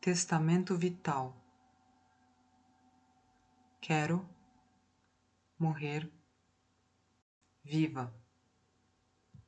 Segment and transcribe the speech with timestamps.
[0.00, 1.36] Testamento vital.
[3.82, 4.26] Quero
[5.58, 6.10] morrer
[7.62, 8.19] viva.